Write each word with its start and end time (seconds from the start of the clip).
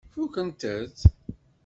Fukkent-t? 0.13 0.99